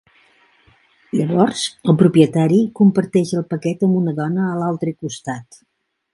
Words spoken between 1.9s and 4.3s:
el propietari comparteix el paquet amb una